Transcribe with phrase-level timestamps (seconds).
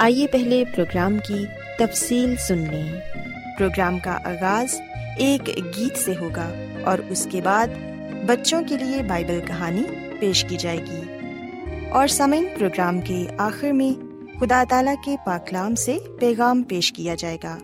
[0.00, 1.44] آئیے پہلے پروگرام کی
[1.78, 3.00] تفصیل سن لیں
[3.58, 4.80] پروگرام کا آغاز
[5.18, 6.52] ایک گیت سے ہوگا
[6.84, 7.66] اور اس کے بعد
[8.26, 9.82] بچوں کے لیے بائبل کہانی
[10.20, 11.00] پیش کی جائے گی۔
[11.90, 14.00] اور سمعین پروگرام کے آخر میں
[14.40, 17.58] خدا تعالی کے پاکلام سے پیغام پیش کیا جائے گا۔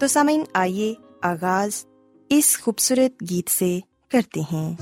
[0.00, 1.86] تو سمعین آئیے آغاز
[2.28, 4.74] اس خوبصورت گیت سے کرتے ہیں۔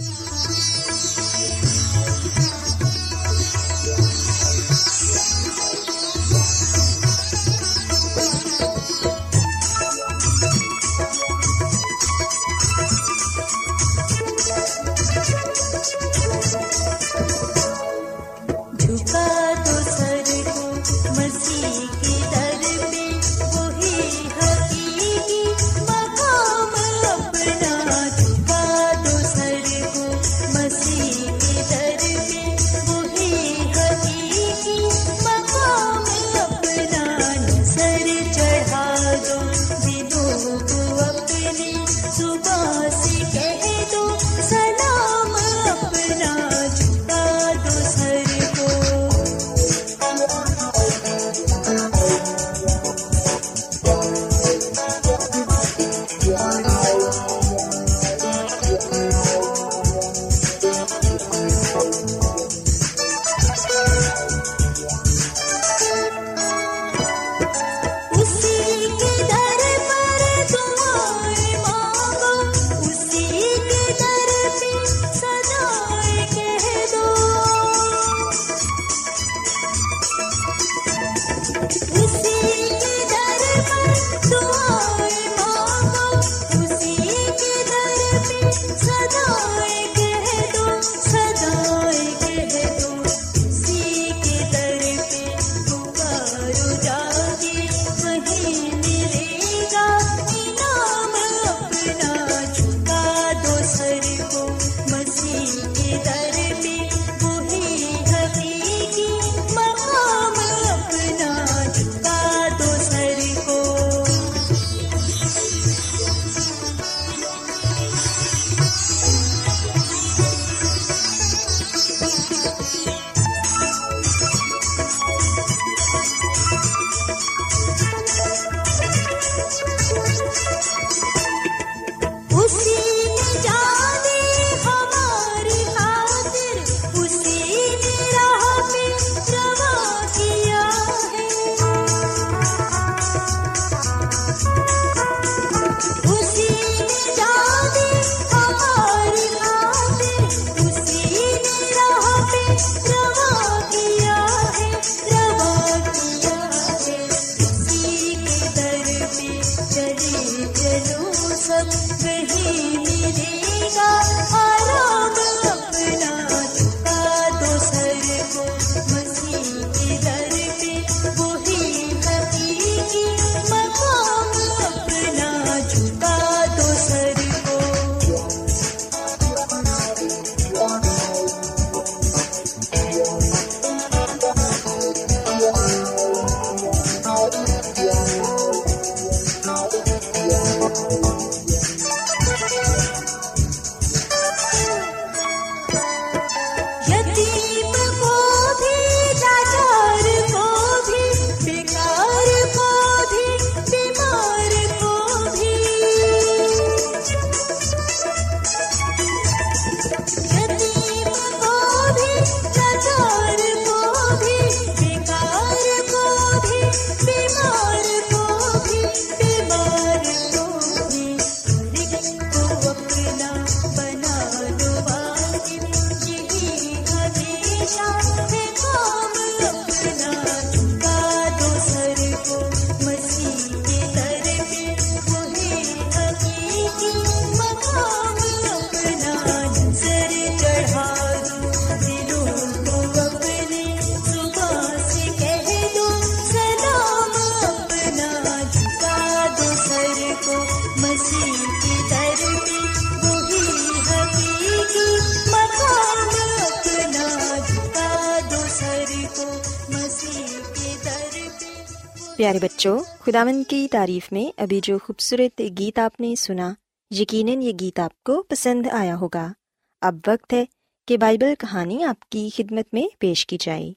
[262.22, 266.52] پیارے بچوں خداون کی تعریف میں ابھی جو خوبصورت گیت آپ نے سنا،
[266.90, 269.32] یقیناً یہ گیت آپ کو پسند آیا ہوگا۔
[269.80, 270.44] اب وقت ہے
[270.88, 273.72] کہ بائبل کہانی آپ کی خدمت میں پیش کی جائے۔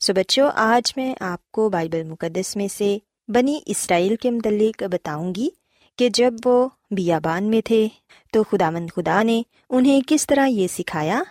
[0.00, 2.98] سو بچوں، آج میں آپ کو بائبل مقدس میں سے
[3.28, 5.48] بنی اسرائیل کے متعلق بتاؤں گی
[5.98, 7.88] کہ جب وہ بیابان میں تھے
[8.32, 11.22] تو خدا مند خدا نے انہیں کس طرح یہ سکھایا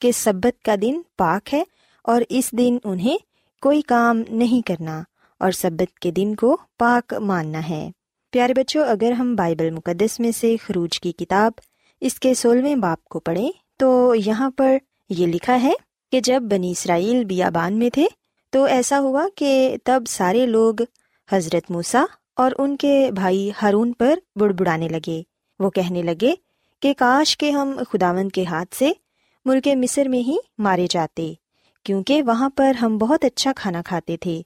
[0.00, 1.62] کہ سبت کا دن پاک ہے
[2.04, 3.18] اور اس دن انہیں
[3.62, 5.02] کوئی کام نہیں کرنا۔
[5.42, 7.90] اور سبت کے دن کو پاک ماننا ہے۔
[8.32, 11.52] پیارے بچوں، اگر ہم بائبل مقدس میں سے خروج کی کتاب
[12.00, 14.76] اس کے سولہویں باپ کو پڑھیں، تو یہاں پر
[15.10, 15.72] یہ لکھا ہے
[16.12, 18.06] کہ جب بنی اسرائیل بیابان میں تھے،
[18.50, 20.74] تو ایسا ہوا کہ تب سارے لوگ
[21.32, 22.04] حضرت موسا
[22.36, 25.22] اور ان کے بھائی ہارون پر بڑبڑانے لگے۔
[25.58, 26.34] وہ کہنے لگے
[26.82, 28.90] کہ کاش کے ہم خداون کے ہاتھ سے
[29.44, 31.32] ملک مصر میں ہی مارے جاتے،
[31.84, 34.42] کیونکہ وہاں پر ہم بہت اچھا کھانا کھاتے تھے۔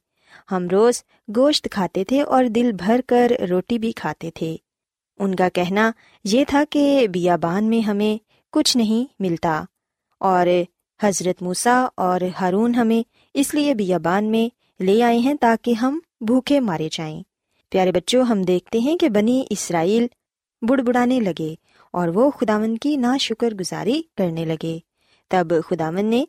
[0.50, 1.02] ہم روز
[1.37, 4.56] گوشت کھاتے تھے اور دل بھر کر روٹی بھی کھاتے تھے۔
[5.19, 5.90] ان کا کہنا
[6.25, 9.64] یہ تھا کہ بیابان میں ہمیں کچھ نہیں ملتا
[10.20, 10.46] اور
[11.02, 13.02] حضرت موسا اور ہارون ہمیں
[13.34, 14.48] اس لیے بیابان میں
[14.82, 17.22] لے آئے ہیں تاکہ ہم بھوکے مارے جائیں۔
[17.70, 20.06] پیارے بچوں، ہم دیکھتے ہیں کہ بنی اسرائیل
[20.62, 21.54] بڑ بڑانے لگے
[21.90, 24.78] اور وہ خداون کی نا شکر گزاری کرنے لگے۔
[25.28, 26.25] تب خداون نے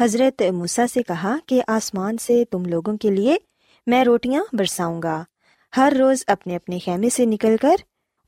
[0.00, 3.36] حضرت موسا سے کہا کہ آسمان سے تم لوگوں کے لیے
[3.86, 5.24] میں روٹیاں برساؤں گا۔
[5.76, 7.76] ہر روز اپنے اپنے خیمے سے نکل کر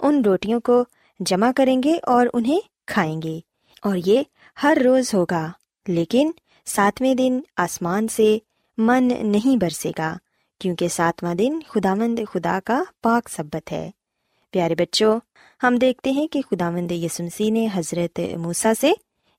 [0.00, 0.84] ان روٹیوں کو
[1.20, 3.40] جمع کریں گے اور انہیں کھائیں گے۔
[3.82, 4.22] اور یہ
[4.62, 5.52] ہر روز ہوگا،
[5.88, 6.30] لیکن
[6.66, 8.38] ساتویں دن آسمان سے
[8.78, 10.16] من نہیں برسے گا،
[10.60, 13.90] کیونکہ ساتواں دن خدا مند خدا کا پاک سبت ہے۔
[14.50, 15.20] پیارے بچوں،
[15.62, 18.92] ہم دیکھتے ہیں کہ خدا مند یسمسی نے حضرت موسا سے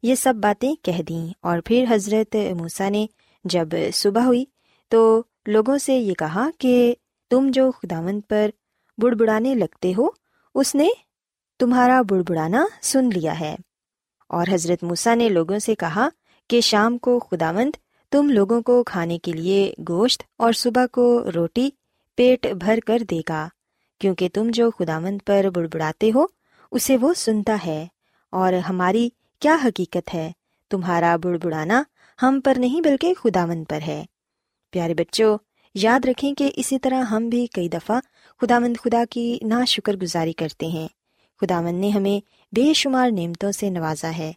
[0.03, 3.07] یہ سب باتیں کہہ دیں۔ اور پھر حضرت موسا نے
[3.43, 4.45] جب صبح ہوئی
[4.89, 6.95] تو لوگوں سے یہ کہا کہ
[7.29, 8.49] تم جو خدا مند پر
[8.97, 10.09] بڑ بڑانے لگتے ہو،
[10.55, 10.89] اس نے
[11.59, 13.55] تمہارا بڑ بڑانا سن لیا ہے۔
[14.27, 16.09] اور حضرت موسا نے لوگوں سے کہا
[16.47, 17.71] کہ شام کو خدا مند
[18.11, 21.69] تم لوگوں کو کھانے کے لیے گوشت اور صبح کو روٹی
[22.15, 23.47] پیٹ بھر کر دے گا،
[23.99, 26.25] کیونکہ تم جو خدا مند پر بڑبڑاتے ہو،
[26.71, 27.87] اسے وہ سنتا ہے۔
[28.29, 29.09] اور ہماری
[29.39, 30.31] کیا حقیقت ہے؟
[30.69, 31.83] تمہارا بڑبڑانا
[32.21, 34.05] ہم پر نہیں بلکہ خدا مند پر ہے۔
[34.71, 35.37] پیارے بچوں،
[35.75, 37.99] یاد رکھیں کہ اسی طرح ہم بھی کئی دفعہ
[38.41, 40.87] خدا مند خدا کی نا شکر گزاری کرتے ہیں۔
[41.41, 42.19] خدا مند نے ہمیں
[42.55, 44.33] بے شمار نعمتوں سے نوازا ہے۔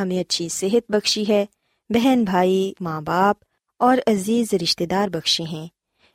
[0.00, 1.46] ہمیں اچھی صحت بخشی ہے۔
[1.88, 3.36] بہن بھائی، ماں باپ
[3.78, 5.66] اور عزیز رشتے دار بخشے ہیں۔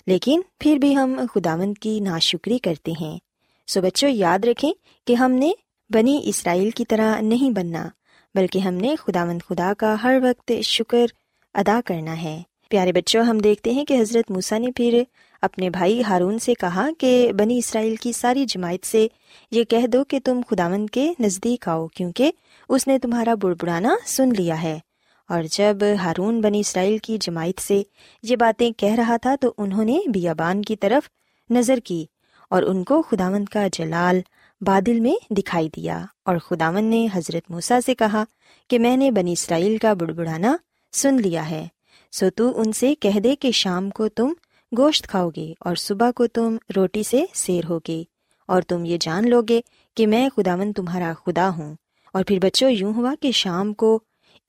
[0.08, 3.20] لیکن پھر بھی ہم خداوند کی ناشکری کرتے ہیں۔
[3.68, 4.74] سو بچوں، یاد رکھیں
[5.08, 5.52] کہ ہم نے
[5.90, 7.88] بنی اسرائیل کی طرح نہیں بننا،
[8.36, 11.06] بلکہ ہم نے خداوند خدا کا ہر وقت شکر
[11.54, 15.04] ادا کرنا ہے۔ پیارے بچوں، ہم دیکھتے ہیں کہ حضرت موسا نے پھر
[15.42, 19.08] اپنے بھائی ہارون سے کہا کہ بنی اسرائیل کی ساری جماعت سے
[19.52, 22.32] یہ کہہ دو کہ تم خداوند کے نزدیک آؤ، کیونکہ
[22.70, 24.80] اس نے تمہارا بڑبڑانا سن لیا ہے۔
[25.30, 27.84] اور جب ہارون بنی اسرائیل کی جماعت سے
[28.24, 31.10] یہ باتیں کہہ رہا تھا تو انہوں نے بیابان کی طرف
[31.52, 32.06] نظر کی
[32.50, 34.20] اور ان کو خداون کا جلال
[34.62, 38.24] بادل میں دکھائی دیا۔ اور خداون نے حضرت موسا سے کہا
[38.70, 40.58] کہ میں نے بنی اسرائیل کا بڑبڑانا
[40.94, 41.68] سن لیا ہے۔
[42.12, 44.34] سو تو ان سے کہہ دے کہ شام کو تم
[44.78, 48.04] گوشت کھاؤ گے اور صبح کو تم روٹی سے سیر ہوگے
[48.48, 49.62] اور تم یہ جان لو گے
[49.96, 51.76] کہ میں خداون تمہارا خدا ہوں۔
[52.14, 54.00] اور پھر بچوں، یوں ہوا کہ شام کو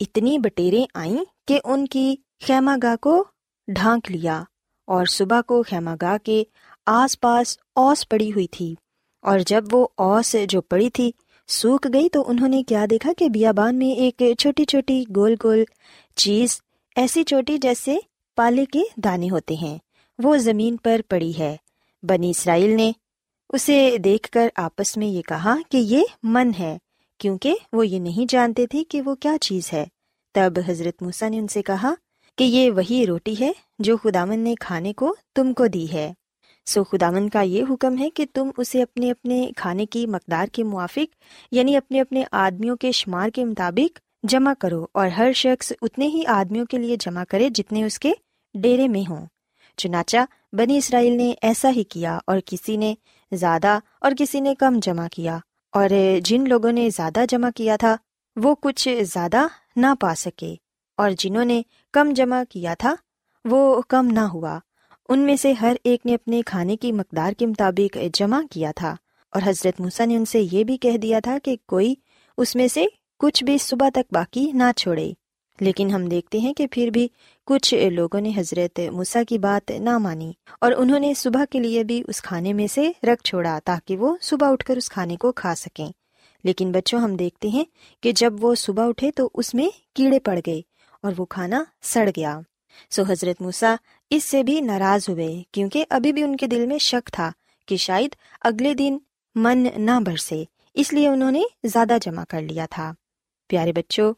[0.00, 2.14] اتنی بٹیریں آئیں کہ ان کی
[2.46, 3.24] خیمہ گاہ کو
[3.68, 4.42] ڈھانک لیا
[4.84, 6.44] اور صبح کو خیمہ گاہ کے
[6.86, 8.74] آس پاس اوس پڑی ہوئی تھی۔
[9.22, 11.10] اور جب وہ اوس جو پڑی تھی
[11.48, 15.64] سوکھ گئی تو انہوں نے کیا دیکھا کہ بیابان میں ایک چھوٹی چھوٹی گول گول
[16.16, 16.60] چیز
[16.96, 17.96] ایسی چھوٹی جیسے
[18.36, 19.78] پالے کے دانے ہوتے ہیں۔
[20.22, 21.56] وہ زمین پر پڑی ہے۔
[22.02, 22.92] بنی اسرائیل نے
[23.48, 26.78] اسے دیکھ کر آپس میں یہ کہا کہ یہ من ہے،
[27.18, 29.84] کیونکہ وہ یہ نہیں جانتے تھے کہ وہ کیا چیز ہے۔
[30.34, 31.94] تب حضرت موسا نے ان سے کہا
[32.38, 36.12] کہ یہ وہی روٹی ہے جو خدامن نے کھانے کو تم کو دی ہے۔
[36.66, 40.64] سو خدامن کا یہ حکم ہے کہ تم اسے اپنے اپنے کھانے کی مقدار کے
[40.64, 46.06] موافق یعنی اپنے اپنے آدمیوں کے شمار کے مطابق جمع کرو اور ہر شخص اتنے
[46.06, 48.12] ہی آدمیوں کے لیے جمع کرے جتنے اس کے
[48.54, 49.26] ڈیرے میں ہوں۔
[49.76, 50.16] چنانچہ
[50.52, 52.94] بنی اسرائیل نے ایسا ہی کیا اور کسی نے
[53.32, 55.38] زیادہ اور کسی نے کم جمع کیا
[55.74, 55.88] اور
[56.24, 57.96] جن لوگوں نے زیادہ جمع کیا تھا
[58.36, 60.54] وہ کچھ زیادہ نہ پا سکے
[60.98, 61.62] اور جنہوں نے
[61.94, 62.94] کم جمع کیا تھا
[63.44, 64.58] وہ کم نہ ہوا۔
[65.08, 68.94] ان میں سے ہر ایک نے اپنے کھانے کی مقدار کے مطابق جمع کیا تھا
[69.32, 71.94] اور حضرت موسیٰ نے ان سے یہ بھی کہہ دیا تھا کہ کوئی
[72.38, 72.84] اس میں سے
[73.22, 75.12] کچھ بھی صبح تک باقی نہ چھوڑے۔
[75.60, 77.08] لیکن ہم دیکھتے ہیں کہ پھر بھی
[77.46, 81.84] کچھ لوگوں نے حضرت موسا کی بات نہ مانی اور انہوں نے صبح کے لیے
[81.84, 85.32] بھی اس کھانے میں سے رکھ چھوڑا تاکہ وہ صبح اٹھ کر اس کھانے کو
[85.32, 85.88] کھا سکیں۔
[86.44, 87.64] لیکن بچوں، ہم دیکھتے ہیں
[88.00, 90.60] کہ جب وہ صبح اٹھے تو اس میں کیڑے پڑ گئے
[91.02, 92.40] اور وہ کھانا سڑ گیا۔
[92.90, 93.74] سو حضرت موسا
[94.10, 97.30] اس سے بھی ناراض ہوئے کیونکہ ابھی بھی ان کے دل میں شک تھا
[97.66, 98.98] کہ شاید اگلے دن
[99.34, 102.92] من نہ برسے، اس لیے انہوں نے زیادہ جمع کر لیا تھا۔
[103.52, 104.12] پیارے بچوں،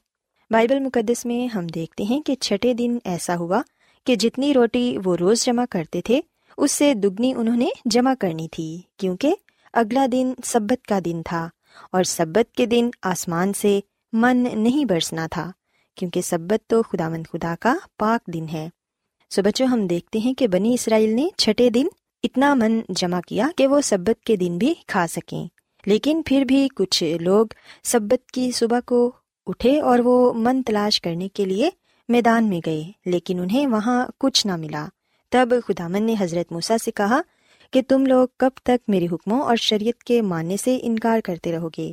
[0.51, 3.63] بائبل مقدس میں ہم دیکھتے ہیں کہ چھٹے دن ایسا ہوا
[4.07, 6.21] کہ جتنی روٹی وہ روز جمع کرتے تھے،
[6.59, 9.35] اس سے دگنی انہوں نے جمع کرنی تھی، کیونکہ
[9.73, 11.49] اگلا دن سبت کا دن تھا
[11.93, 13.81] اور سبت کے دن آسمان سے
[14.13, 15.51] من نہیں برسنا تھا،
[15.95, 18.69] کیونکہ سبت تو خدا مند خدا کا پاک دن ہے۔
[19.31, 21.87] سو بچوں، ہم دیکھتے ہیں کہ بنی اسرائیل نے چھٹے دن
[22.23, 25.47] اتنا من جمع کیا کہ وہ سبت کے دن بھی کھا سکیں۔
[25.87, 27.47] لیکن پھر بھی کچھ لوگ
[27.85, 29.13] سبت کی صبح کو
[29.47, 31.71] اٹھے اور وہ من تلاش کرنے کے لیے
[32.09, 34.87] میدان میں گئے، لیکن انہیں وہاں کچھ نہ ملا۔
[35.31, 37.21] تب خدا من نے حضرت موسا سے کہا
[37.71, 41.69] کہ تم لوگ کب تک میرے حکموں اور شریعت کے ماننے سے انکار کرتے رہو
[41.79, 41.93] گے؟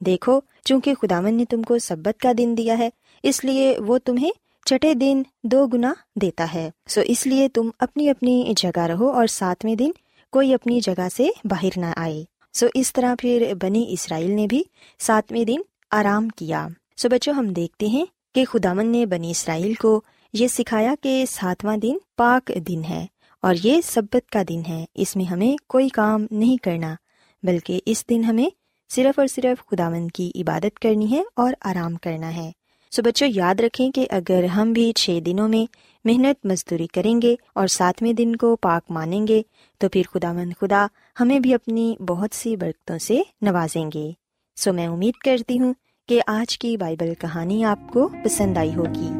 [0.00, 2.90] دیکھو، چونکہ خدامن نے تم کو سبت کا دن دیا ہے،
[3.22, 4.30] اس لیے وہ تمہیں
[4.66, 9.26] چٹے دن دو گنا دیتا ہے۔ سو اس لیے تم اپنی اپنی جگہ رہو اور
[9.26, 9.90] ساتویں دن
[10.30, 14.62] کوئی اپنی جگہ سے باہر نہ آئے۔ سو اس طرح پھر بنی اسرائیل نے بھی
[14.98, 16.68] ساتویں دن آرام کیا۔
[17.02, 18.04] سو بچوں، ہم دیکھتے ہیں
[18.34, 20.00] کہ خدامن نے بنی اسرائیل کو
[20.32, 23.06] یہ سکھایا کہ ساتواں دن پاک دن ہے
[23.42, 26.94] اور یہ سبت کا دن ہے۔ اس میں ہمیں کوئی کام نہیں کرنا،
[27.42, 28.48] بلکہ اس دن ہمیں
[28.88, 32.52] صرف اور صرف خداون کی عبادت کرنی ہے اور آرام کرنا ہے۔
[32.90, 35.66] سو بچوں، یاد رکھیں کہ اگر ہم بھی چھ دنوں میں
[36.04, 39.42] محنت مزدوری کریں گے اور ساتویں دن کو پاک مانیں گے،
[39.78, 40.86] تو پھر خدا مند خدا
[41.20, 44.10] ہمیں بھی اپنی بہت سی برکتوں سے نوازیں گے۔
[44.56, 45.74] سو میں امید کرتی ہوں
[46.08, 49.10] کہ آج کی بائبل کہانی آپ کو پسند آئی ہوگی۔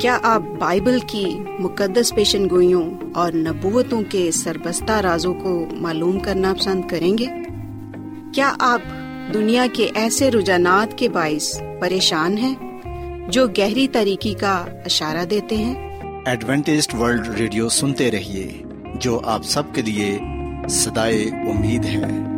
[0.00, 1.24] کیا آپ بائبل کی
[1.58, 7.24] مقدس پیشن گوئیوں اور نبوتوں کے سربستہ رازوں کو معلوم کرنا پسند کریں گے؟
[8.34, 8.82] کیا آپ
[9.34, 12.54] دنیا کے ایسے رجحانات کے باعث پریشان ہیں
[13.30, 18.62] جو گہری طریقے کا اشارہ دیتے ہیں؟ ایڈوینٹیسٹ ورلڈ ریڈیو سنتے رہیے
[18.94, 20.18] جو آپ سب کے لیے
[20.68, 22.37] صدائے امید ہے۔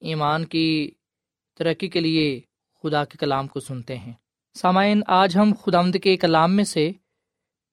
[0.00, 0.90] ایمان کی
[1.58, 2.40] ترقی کے لیے
[2.82, 4.12] خدا کے کلام کو سنتے ہیں۔
[4.54, 6.92] سامعین، آج ہم خدا کے کلام میں سے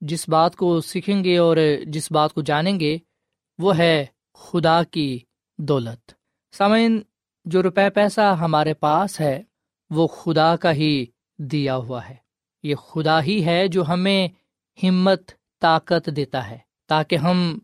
[0.02, 2.98] جس بات کو سیکھیں گے اور جس بات کو جانیں گے،
[3.60, 5.20] وہ ہے خدا کی
[5.58, 6.12] دولت۔
[6.52, 7.02] سامعین،
[7.46, 9.44] جو روپے پیسہ ہمارے پاس ہے،
[9.90, 11.06] وہ خدا کا ہی
[11.38, 12.16] دیا ہوا ہے۔
[12.64, 14.28] یہ خدا ہی ہے جو ہمیں
[14.84, 17.60] ہمت، طاقت دیتا ہے، تاکہ ہم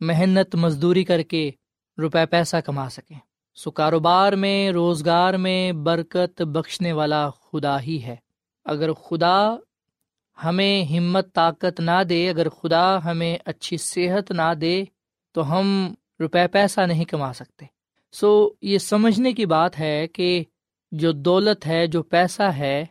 [0.00, 1.50] محنت، مزدوری کر کے
[1.98, 3.18] روپے پیسہ کما سکیں۔
[3.54, 8.16] سو کاروبار میں، روزگار میں برکت بخشنے والا خدا ہی ہے۔
[8.64, 9.56] اگر خدا
[10.44, 14.84] ہمیں ہمت، طاقت نہ دے، اگر خدا ہمیں اچھی صحت نہ دے،
[15.32, 17.66] تو ہم روپے، پیسہ نہیں کما سکتے۔
[18.12, 20.44] سو یہ سمجھنے کی بات ہے کہ
[20.92, 22.84] جو دولت ہے، جو پیسہ ہے،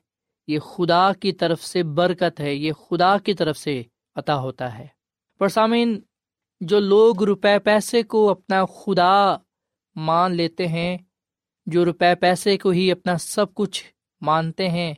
[0.47, 3.83] یہ خدا کی طرف سے برکت ہے، یہ خدا کی طرف سے
[4.15, 4.87] عطا ہوتا ہے۔
[5.39, 6.01] پرسامین
[6.61, 9.35] جو لوگ روپے، پیسے کو اپنا خدا
[9.95, 10.97] مان لیتے ہیں،
[11.65, 13.83] جو روپے پیسے کو ہی اپنا سب کچھ
[14.21, 14.93] مانتے ہیں،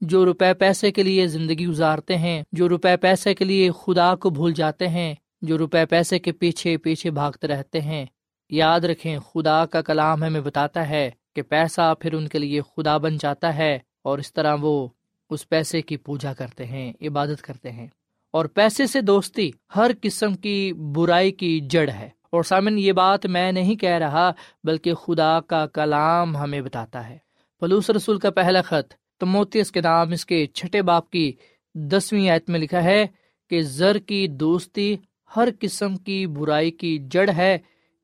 [0.00, 4.30] جو روپے پیسے کے لیے زندگی گزارتے ہیں، جو روپے پیسے کے لیے خدا کو
[4.30, 8.06] بھول جاتے ہیں، جو روپے پیسے کے پیچھے پیچھے بھاگتے رہتے ہیں۔
[8.50, 12.96] یاد رکھیں، خدا کا کلام ہمیں بتاتا ہے کہ پیسہ پھر ان کے لیے خدا
[12.96, 14.88] بن جاتا ہے اور اس طرح وہ
[15.30, 17.86] اس پیسے کی پوجا کرتے ہیں، عبادت کرتے ہیں۔
[18.30, 23.26] اور پیسے سے دوستی ہر قسم کی برائی کی جڑ ہے۔ اور سامن، یہ بات
[23.26, 24.30] میں نہیں کہہ رہا
[24.64, 27.18] بلکہ خدا کا کلام ہمیں بتاتا ہے۔
[27.60, 31.32] پلوس رسول کا پہلا خط تو موتیس کے نام اس کے چھٹے باپ کی
[31.74, 33.06] دسویں آیت میں لکھا ہے
[33.50, 34.96] کہ زر کی دوستی
[35.36, 37.58] ہر قسم کی برائی کی جڑ ہے،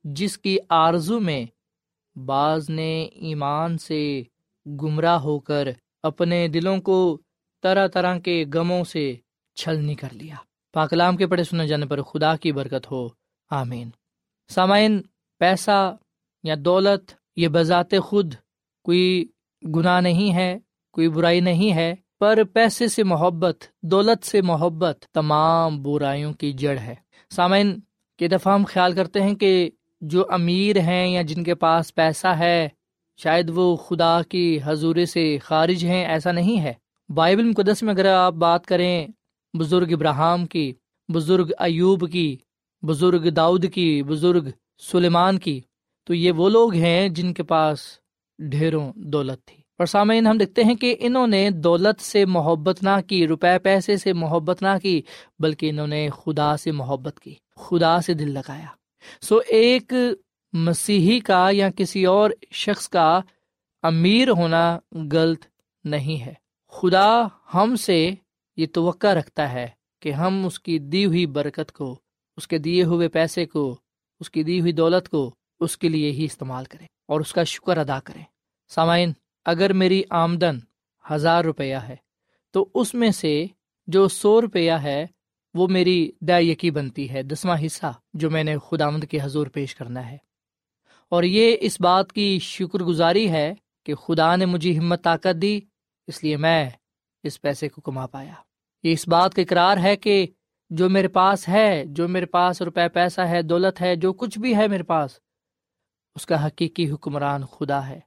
[0.04, 1.44] جس کی آرزو میں
[2.18, 4.22] بعض نے ایمان سے
[4.66, 5.68] گمراہ ہو کر
[6.02, 7.20] اپنے دلوں کو
[7.62, 9.14] طرح طرح کے غموں سے
[9.54, 10.34] چھلنی کر لیا۔
[10.72, 13.08] پاکلام کے پڑے سنے جانے پر خدا کی برکت ہو۔
[13.50, 13.90] آمین۔
[14.48, 15.02] سامعین،
[15.38, 15.96] پیسہ
[16.42, 18.34] یا دولت، یہ بذات خود
[18.84, 19.24] کوئی
[19.76, 20.58] گناہ نہیں ہے،
[20.92, 26.78] کوئی برائی نہیں ہے، پر پیسے سے محبت، دولت سے محبت تمام برائیوں کی جڑ
[26.78, 26.94] ہے۔
[27.30, 27.80] سامعین
[28.18, 29.70] کی دفعہ ہم خیال کرتے ہیں کہ
[30.00, 32.68] جو امیر ہیں یا جن کے پاس پیسہ ہے،
[33.16, 36.72] شاید وہ خدا کی حضور سے خارج ہیں، ایسا نہیں ہے۔
[37.08, 39.06] بائبل مقدس میں اگر آپ بات کریں،
[39.58, 40.72] بزرگ ابراہم کی،
[41.12, 42.36] بزرگ ایوب کی
[42.86, 45.60] بزرگ داؤد کی، بزرگ سلیمان کی۔
[46.04, 47.78] تو یہ وہ لوگ ہیں جن کے پاس
[48.38, 53.00] ڈھیروں دولت تھی۔ اور سامعین، ہم دیکھتے ہیں کہ انہوں نے دولت سے محبت نہ
[53.06, 55.02] کی، روپے، پیسے سے محبت نہ کی،
[55.38, 58.66] بلکہ انہوں نے خدا سے محبت کی، خدا سے دل لگایا۔
[59.20, 59.92] سو ایک
[60.52, 63.20] مسیحی کا یا کسی اور شخص کا
[63.82, 64.78] امیر ہونا
[65.12, 65.44] غلط
[65.84, 66.34] نہیں ہے۔
[66.68, 67.22] خدا
[67.54, 68.10] ہم سے
[68.56, 69.66] یہ توقع رکھتا ہے
[70.00, 71.98] کہ ہم اس کی دی ہوئی برکت کو
[72.36, 73.76] اس کے دیے ہوئے پیسے کو،
[74.20, 77.44] اس کی دی ہوئی دولت کو اس کے لیے ہی استعمال کریں اور اس کا
[77.44, 78.22] شکر ادا کریں۔
[78.68, 79.12] سامعین،
[79.44, 80.58] اگر میری آمدن
[81.10, 81.96] ہزار روپیہ ہے،
[82.50, 83.46] تو اس میں سے
[83.86, 85.06] جو سو روپیہ ہے،
[85.54, 89.46] وہ میری دا یقی بنتی ہے، دسواں حصہ جو میں نے خدا آمد کے حضور
[89.46, 90.18] پیش کرنا ہے۔
[91.08, 95.60] اور یہ اس بات کی شکر گزاری ہے کہ خدا نے مجھے ہمت طاقت دی،
[96.06, 96.70] اس لیے میں
[97.22, 98.32] اس پیسے کو کما پایا۔
[98.82, 100.26] یہ اس بات کا اقرار ہے کہ
[100.76, 104.56] جو میرے پاس ہے، جو میرے پاس روپے پیسہ ہے، دولت ہے، جو کچھ بھی
[104.56, 105.18] ہے میرے پاس،
[106.14, 108.00] اس کا حقیقی حکمران خدا ہے۔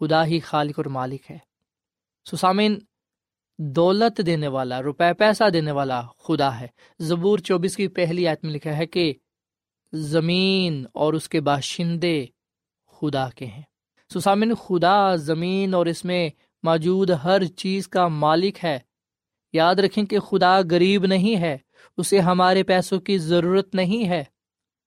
[0.00, 1.38] خدا ہی خالق اور مالک ہے۔
[2.30, 2.78] سسامین
[3.58, 6.66] دولت دینے والا، روپے پیسہ دینے والا خدا ہے۔
[6.98, 9.14] زبور چوبیس کی پہلی آیت میں لکھا ہے کہ
[9.92, 12.26] زمین اور اس کے باشندے
[13.00, 13.62] خدا کے ہیں۔
[14.14, 16.30] سسامن خدا زمین اور اس میں
[16.62, 18.78] موجود ہر چیز کا مالک ہے۔
[19.52, 21.58] یاد رکھیں کہ خدا غریب نہیں ہے۔
[22.00, 24.22] اسے ہمارے پیسوں کی ضرورت نہیں ہے۔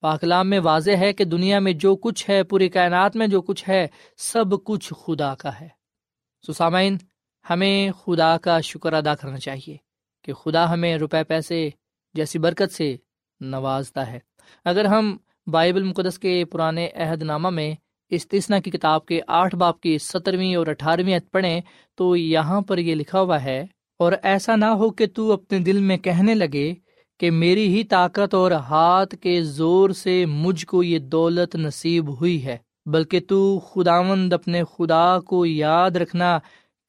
[0.04, 3.68] پاکلام میں واضح ہے کہ دنیا میں جو کچھ ہے، پوری کائنات میں جو کچھ
[3.70, 3.86] ہے،
[4.18, 5.68] سب کچھ خدا کا ہے۔
[6.44, 6.98] سسامین
[7.46, 9.76] ہمیں خدا کا شکر ادا کرنا چاہیے
[10.26, 11.70] کہ خدا ہمیں روپے، پیسے
[12.16, 12.96] جیسی برکت سے
[13.42, 14.20] نوازتا ہے۔
[14.66, 15.16] اگر ہم
[15.48, 17.74] بائبل مقدس کے پرانے عہد نامہ میں
[18.12, 21.60] استثنا کی کتاب کے آٹھ باپ کی سترویں اور اٹھارہویں عد پڑھیں
[21.98, 23.66] تو یہاں پر یہ لکھا ہوا ہے،
[24.00, 26.74] اور ایسا نہ ہو کہ تو اپنے دل میں کہنے لگے
[27.20, 32.46] کہ میری ہی طاقت اور ہاتھ کے زور سے مجھ کو یہ دولت نصیب ہوئی
[32.46, 36.40] ہے، بلکہ تو خداوند اپنے خدا کو یاد رکھنا،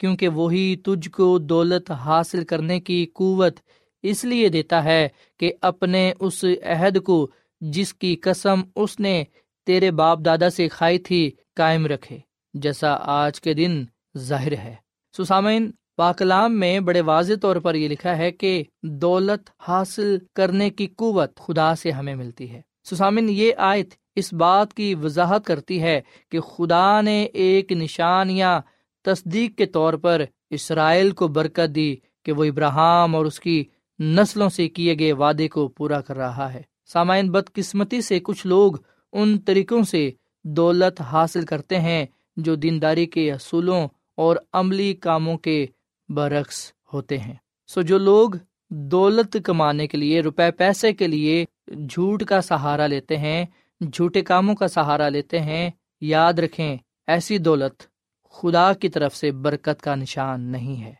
[0.01, 3.61] کیونکہ وہی تجھ کو دولت حاصل کرنے کی قوت
[4.03, 5.09] اس لیے دیتا ہے
[5.41, 9.25] کہ اپنے اس عہد کو جس کی قسم اس نے
[9.67, 12.19] تیرے باپ دادا سے کھائی تھی، قائم رکھے،
[12.55, 13.85] جیسا آج کے دن
[14.19, 14.75] ظاہر ہے۔
[15.15, 20.87] سسامین پاکلام میں بڑے واضح طور پر یہ لکھا ہے کہ دولت حاصل کرنے کی
[20.87, 26.01] قوت خدا سے ہمیں ملتی ہے۔ سسامن، یہ آیت اس بات کی وضاحت کرتی ہے
[26.31, 28.61] کہ خدا نے ایک نشان یا
[29.03, 33.65] تصدیق کے طور پر اسرائیل کو برکت دی کہ وہ ابراہم اور اس کی
[33.99, 38.73] نسلوں سے کیے گئے وعدے کو پورا کر رہا ہے۔ سامعین، بدقسمتی سے کچھ لوگ
[39.13, 40.11] ان طریقوں سے
[40.45, 45.67] دولت حاصل کرتے ہیں جو دینداری کے اصولوں اور عملی کاموں کے
[46.09, 47.35] برعکس ہوتے ہیں۔
[47.67, 48.31] سو جو لوگ
[48.71, 51.45] دولت کمانے کے لیے، روپے پیسے کے لیے
[51.89, 53.47] جھوٹ کا سہارا لیتے ہیں،
[53.93, 57.83] جھوٹے کاموں کا سہارا لیتے ہیں، یاد رکھیں، ایسی دولت
[58.31, 60.95] خدا کی طرف سے برکت کا نشان نہیں ہے۔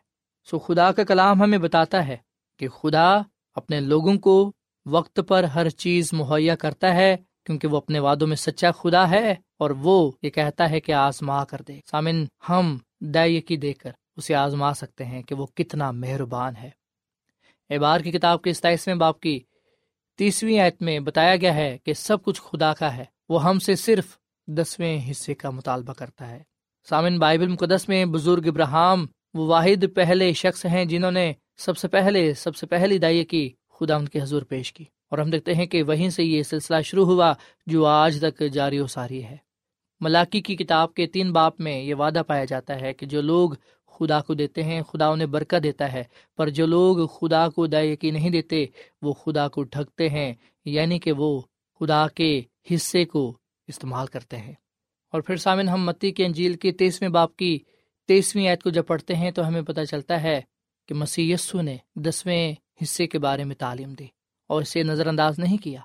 [0.45, 2.17] سو خدا کا کلام ہمیں بتاتا ہے
[2.59, 3.19] کہ خدا
[3.55, 4.53] اپنے لوگوں کو
[4.87, 9.35] وقت پر ہر چیز مہیا کرتا ہے، کیونکہ وہ اپنے وادوں میں سچا خدا ہے
[9.59, 12.79] اور وہ یہ کہتا ہے کہ آزما کر دے سامن ہم
[13.47, 16.71] کی دے کر اسے آزما سکتے ہیں کہ وہ کتنا مہربان ہے۔
[17.71, 19.41] اعبار کی کتاب کے ستائیسویں باپ کی
[20.19, 23.77] تیسویں آیت میں بتایا گیا ہے کہ سب کچھ خدا کا ہے، وہ ہم سے
[23.77, 26.43] صرف دسویں حصے کا مطالبہ کرتا ہے۔
[26.89, 31.89] سامن بائبل مقدس میں بزرگ ابراہم وہ واحد پہلے شخص ہیں جنہوں نے سب سے
[31.89, 33.51] پہلے، سب سے پہلی دائیں کی
[33.81, 36.81] خدا ان کے حضور پیش کی۔ اور ہم دیکھتے ہیں کہ وہیں سے یہ سلسلہ
[36.81, 37.33] شروع ہوا
[37.67, 39.37] جو آج تک جاری و ساری ہے۔
[40.01, 43.51] ملاقی کی کتاب کے تین باپ میں یہ وعدہ پایا جاتا ہے کہ جو لوگ
[43.95, 46.05] خدا کو دیتے ہیں، خدا انہیں برکت دیتا ہے۔
[46.37, 48.67] پر جو لوگ خدا کو دائیں کی نہیں دیتے،
[49.03, 51.41] وہ خدا کو ڈھکتے ہیں یعنی کہ وہ
[51.81, 54.53] خدا کے حصے کو استعمال کرتے ہیں۔
[55.13, 57.59] اور پھر سامن ہم متی کے انجیل کے تیسویں باپ کی
[58.09, 60.41] تیسویں عید کو جب پڑھتے ہیں تو ہمیں پتہ چلتا ہے
[60.89, 64.07] کہ مسی یسو نے دسویں حصے کے بارے میں تعلیم دی
[64.49, 65.81] اور اسے نظر انداز نہیں کیا۔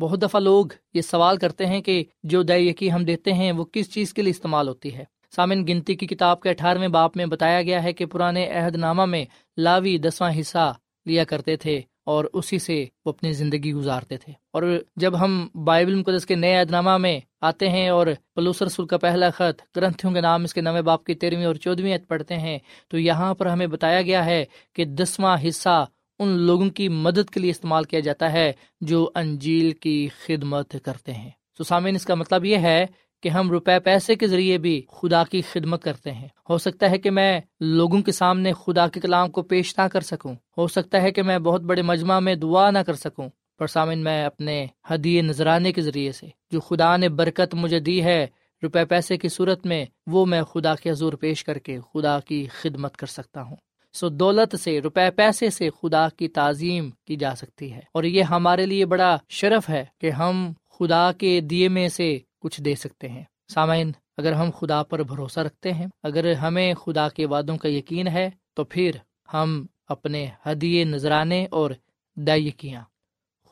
[0.00, 3.92] بہت دفعہ لوگ یہ سوال کرتے ہیں کہ جو یقی ہم دیتے ہیں، وہ کس
[3.92, 5.04] چیز کے لیے استعمال ہوتی ہے؟
[5.36, 9.04] سامن گنتی کی کتاب کے اٹھارہویں باپ میں بتایا گیا ہے کہ پرانے عہد نامہ
[9.04, 9.24] میں
[9.56, 10.74] لاوی دسواں حصہ
[11.06, 14.62] لیا کرتے تھے اور اسی سے وہ اپنی زندگی گزارتے تھے۔ اور
[14.96, 19.30] جب ہم بائبل مقدس کے نئے ادنامہ میں آتے ہیں اور پلوس رسول کا پہلا
[19.30, 22.58] خط گرنتھیوں کے نام اس کے نویں باپ کی تیرہویں اور چودہویں عید پڑھتے ہیں
[22.88, 25.86] تو یہاں پر ہمیں بتایا گیا ہے کہ دسواں حصہ
[26.18, 31.14] ان لوگوں کی مدد کے لیے استعمال کیا جاتا ہے جو انجیل کی خدمت کرتے
[31.14, 32.86] ہیں۔ تو سامعین اس کا مطلب یہ ہے
[33.20, 36.98] کہ ہم روپے پیسے کے ذریعے بھی خدا کی خدمت کرتے ہیں۔ ہو سکتا ہے
[36.98, 41.02] کہ میں لوگوں کے سامنے خدا کے کلام کو پیش نہ کر سکوں۔ ہو سکتا
[41.02, 43.28] ہے کہ میں بہت بڑے مجمع میں دعا نہ کر سکوں۔
[43.58, 48.04] پر سامن، میں اپنے ہدیے نذرانے کے ذریعے سے، جو خدا نے برکت مجھے دی
[48.04, 48.26] ہے
[48.62, 52.46] روپے پیسے کی صورت میں، وہ میں خدا کے حضور پیش کر کے خدا کی
[52.52, 53.56] خدمت کر سکتا ہوں۔
[53.92, 58.22] سو دولت سے، روپے پیسے سے خدا کی تعظیم کی جا سکتی ہے۔ اور یہ
[58.22, 63.08] ہمارے لیے بڑا شرف ہے کہ ہم خدا کے دیے میں سے کچھ دے سکتے
[63.08, 67.68] ہیں۔ سامعین، اگر ہم خدا پر بھروسہ رکھتے ہیں، اگر ہمیں خدا کے وعدوں کا
[67.68, 68.90] یقین ہے، تو پھر
[69.34, 71.70] ہم اپنے ہدیے، نذرانے اور
[72.16, 72.82] دائیکیاں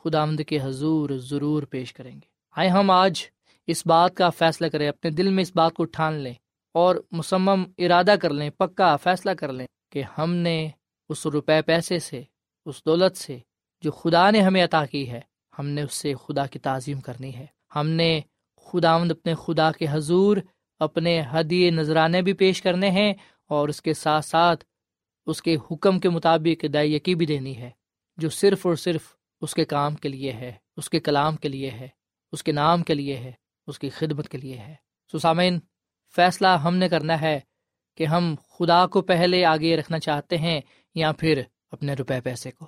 [0.03, 3.23] خدا آمد کے حضور ضرور پیش کریں گے۔ آئے ہم آج
[3.67, 6.33] اس بات کا فیصلہ کریں، اپنے دل میں اس بات کو ٹھان لیں
[6.73, 10.69] اور مسمم ارادہ کر لیں، پکا فیصلہ کر لیں کہ ہم نے
[11.09, 12.23] اس روپے پیسے سے،
[12.65, 13.37] اس دولت سے
[13.81, 15.21] جو خدا نے ہمیں عطا کی ہے،
[15.59, 18.21] ہم نے اس سے خدا کی تعظیم کرنی ہے۔ ہم نے
[18.71, 20.37] خداوند اپنے خدا کے حضور،
[20.79, 23.13] اپنے ہدیے نذرانے بھی پیش کرنے ہیں
[23.47, 24.65] اور اس کے ساتھ ساتھ
[25.27, 27.69] اس کے حکم کے مطابق دائیکی بھی دینی ہے،
[28.17, 29.01] جو صرف اور صرف
[29.41, 31.87] اس کے کام کے لیے ہے، اس کے کلام کے لیے ہے،
[32.31, 33.31] اس کے نام کے لیے ہے،
[33.67, 34.75] اس کی خدمت کے لیے ہے۔
[35.11, 35.59] سسامین
[36.15, 37.39] فیصلہ ہم نے کرنا ہے
[37.97, 40.61] کہ ہم خدا کو پہلے آگے رکھنا چاہتے ہیں
[40.95, 42.65] یا پھر اپنے روپے پیسے کو۔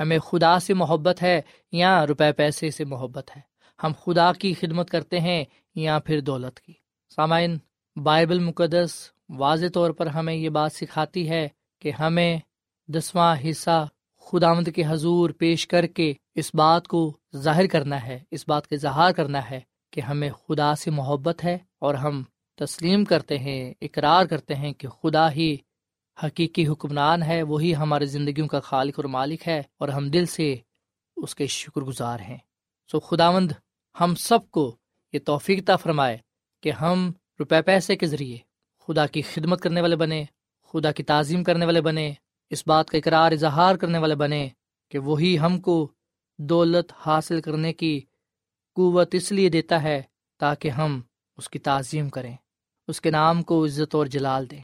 [0.00, 1.40] ہمیں خدا سے محبت ہے
[1.72, 6.60] یا روپے پیسے سے محبت ہے؟ ہم خدا کی خدمت کرتے ہیں یا پھر دولت
[6.60, 6.72] کی۔
[7.08, 7.58] سامعین،
[7.96, 12.38] بائبل مقدس واضح طور پر ہمیں یہ بات سکھاتی ہے کہ ہمیں
[12.88, 13.88] دسواں حصہ
[14.20, 18.66] خدا مد کے حضور پیش کر کے اس بات کو ظاہر کرنا ہے، اس بات
[18.66, 19.60] کا اظہار کرنا ہے
[19.90, 22.22] کہ ہمیں خدا سے محبت ہے اور ہم
[22.54, 25.56] تسلیم کرتے ہیں، اقرار کرتے ہیں کہ خدا ہی
[26.22, 30.56] حقیقی حکمران ہے، وہی ہماری زندگیوں کا خالق اور مالک ہے اور ہم دل سے
[31.16, 32.38] اس کے شکر گزار ہیں۔
[32.92, 33.52] سو خداوند
[34.00, 34.76] ہم سب کو
[35.12, 36.18] یہ توفیقہ فرمائے
[36.62, 38.36] کہ ہم روپے پیسے کے ذریعے
[38.86, 40.24] خدا کی خدمت کرنے والے بنے،
[40.62, 42.12] خدا کی تعظیم کرنے والے بنے،
[42.50, 44.48] اس بات کا اقرار، اظہار کرنے والے بنے
[44.88, 45.92] کہ وہی ہم کو
[46.38, 48.00] دولت حاصل کرنے کی
[48.74, 50.02] قوت اس لیے دیتا ہے
[50.38, 51.00] تاکہ ہم
[51.36, 52.36] اس کی تعظیم کریں،
[52.88, 54.60] اس کے نام کو عزت اور جلال دیں۔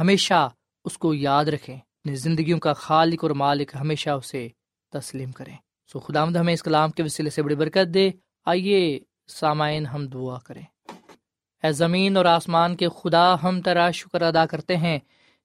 [0.00, 0.50] ہمیشہ
[0.84, 4.48] اس کو یاد رکھیں، اپنی زندگیوں کا خالق اور مالک ہمیشہ اسے
[4.92, 5.56] تسلیم کریں۔
[5.92, 8.10] سو خدا مد ہمیں اس کلام کے وسیلے سے بڑی برکت دے۔
[8.44, 8.98] آئیے
[9.28, 10.62] سامعین ہم دعا کریں۔
[11.62, 14.98] اے زمین اور آسمان کے خدا، ہم تیرا شکر ادا کرتے ہیں۔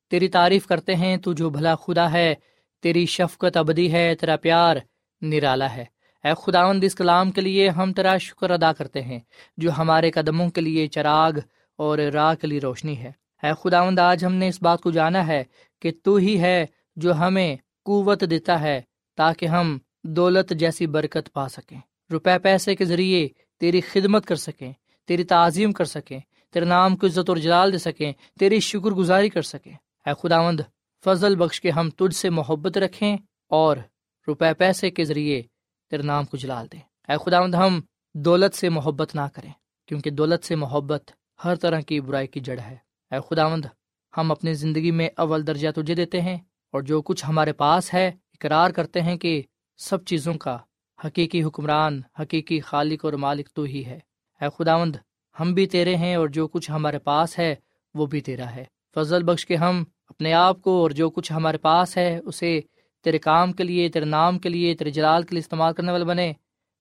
[0.09, 2.35] تیری تعریف کرتے ہیں، تو جو بھلا خدا ہے،
[2.81, 4.75] تیری شفقت ابدی ہے، تیرا پیار
[5.21, 5.85] نرالا ہے۔
[6.23, 9.19] اے خداوند، اس کلام کے لیے ہم تیرا شکر ادا کرتے ہیں،
[9.57, 11.31] جو ہمارے قدموں کے لیے چراغ
[11.75, 13.11] اور راہ کے لیے روشنی ہے۔
[13.43, 15.43] اے خداوند، آج ہم نے اس بات کو جانا ہے
[15.81, 18.81] کہ تو ہی ہے جو ہمیں قوت دیتا ہے،
[19.15, 23.27] تاکہ ہم دولت جیسی برکت پا سکیں۔ روپے پیسے کے ذریعے
[23.59, 24.73] تیری خدمت کر سکیں،
[25.07, 26.19] تیری تعظیم کر سکیں،
[26.53, 29.73] تیرے نام کو عزت اور جلال دے سکیں، تیری شکر گزاری کر سکیں۔
[30.05, 30.59] اے خداوند،
[31.05, 33.17] فضل بخش کے ہم تجھ سے محبت رکھیں
[33.49, 33.77] اور
[34.27, 35.41] روپے پیسے کے ذریعے
[35.89, 37.81] تیرے نام کو جلال دیں۔ اے خداوند، ہم
[38.13, 39.51] دولت سے محبت نہ کریں،
[39.85, 41.11] کیونکہ دولت سے محبت
[41.43, 42.77] ہر طرح کی برائی کی جڑ ہے۔
[43.11, 43.65] اے خداوند،
[44.17, 46.37] ہم اپنی زندگی میں اول درجہ تجھے دیتے ہیں
[46.71, 49.41] اور جو کچھ ہمارے پاس ہے، اقرار کرتے ہیں کہ
[49.77, 50.57] سب چیزوں کا
[51.03, 53.99] حقیقی حکمران، حقیقی خالق اور مالک تو ہی ہے۔
[54.41, 54.95] اے خداوند،
[55.39, 57.55] ہم بھی تیرے ہیں اور جو کچھ ہمارے پاس ہے،
[57.93, 58.63] وہ بھی تیرا ہے۔
[58.95, 62.61] فضل بخش کے ہم اپنے آپ کو اور جو کچھ ہمارے پاس ہے، اسے
[63.03, 66.05] تیرے کام کے لیے، تیرے نام کے لیے، تیرے جلال کے لیے استعمال کرنے والے
[66.05, 66.33] بنے۔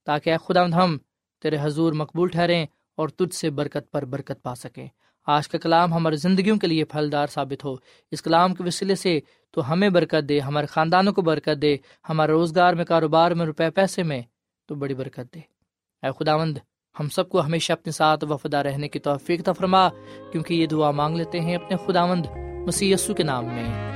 [0.05, 0.99] تاکہ اے خدا ہم
[1.43, 4.89] تیرے حضور مقبول ٹھہریں اور تجھ سے برکت پر برکت پا سکیں۔
[5.27, 7.75] آج کا کلام ہماری زندگیوں کے لیے پھلدار ثابت ہو۔
[8.11, 11.77] اس کلام کے وسیلے سے تو ہمیں برکت دے، ہمارے خاندانوں کو برکت دے،
[12.09, 14.23] ہمارے روزگار میں، کاروبار میں، روپے، پیسے میں
[14.67, 15.41] تو بڑی برکت دے۔
[16.03, 16.59] اے خداوند،
[17.01, 19.89] ہم سب کو ہمیشہ اپنے ساتھ وفدا رہنے کی توفیق فرما،
[20.33, 22.27] کیونکہ یہ دعا مانگ لیتے ہیں اپنے خداوند
[22.67, 23.95] مسی کے نام میں۔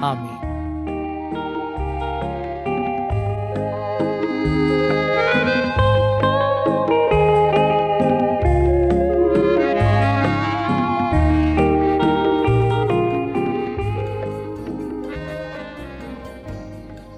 [0.00, 0.48] آمین۔